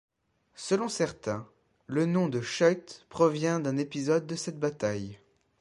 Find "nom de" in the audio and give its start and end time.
2.07-2.41